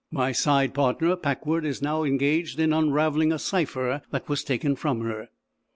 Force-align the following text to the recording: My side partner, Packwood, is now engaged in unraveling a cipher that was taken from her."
My 0.09 0.31
side 0.31 0.73
partner, 0.73 1.15
Packwood, 1.15 1.63
is 1.63 1.79
now 1.79 2.01
engaged 2.03 2.59
in 2.59 2.73
unraveling 2.73 3.31
a 3.31 3.37
cipher 3.37 4.01
that 4.09 4.27
was 4.27 4.43
taken 4.43 4.75
from 4.75 5.01
her." 5.01 5.29